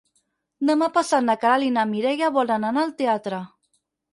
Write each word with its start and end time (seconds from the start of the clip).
Demà 0.69 0.87
passat 0.95 1.27
na 1.27 1.35
Queralt 1.45 1.67
i 1.67 1.75
na 1.75 1.85
Mireia 1.91 2.33
volen 2.41 2.69
anar 2.71 2.87
al 2.87 2.99
teatre. 3.03 3.43